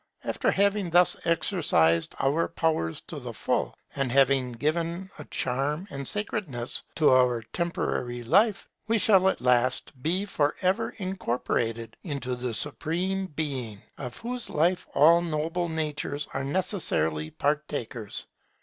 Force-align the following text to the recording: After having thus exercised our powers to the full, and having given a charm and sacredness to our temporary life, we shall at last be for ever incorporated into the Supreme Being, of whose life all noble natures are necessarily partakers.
After 0.23 0.49
having 0.49 0.89
thus 0.89 1.15
exercised 1.25 2.15
our 2.19 2.47
powers 2.47 3.01
to 3.01 3.19
the 3.19 3.35
full, 3.35 3.75
and 3.95 4.11
having 4.11 4.53
given 4.53 5.11
a 5.19 5.25
charm 5.25 5.85
and 5.91 6.07
sacredness 6.07 6.81
to 6.95 7.11
our 7.11 7.43
temporary 7.53 8.23
life, 8.23 8.67
we 8.87 8.97
shall 8.97 9.29
at 9.29 9.41
last 9.41 9.91
be 10.01 10.25
for 10.25 10.55
ever 10.63 10.89
incorporated 10.97 11.95
into 12.01 12.35
the 12.35 12.55
Supreme 12.55 13.27
Being, 13.27 13.77
of 13.95 14.17
whose 14.17 14.49
life 14.49 14.87
all 14.95 15.21
noble 15.21 15.69
natures 15.69 16.27
are 16.33 16.43
necessarily 16.43 17.29
partakers. 17.29 18.25